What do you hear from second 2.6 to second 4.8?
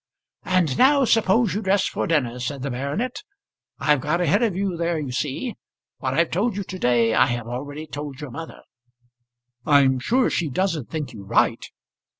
the baronet. "I've got ahead of you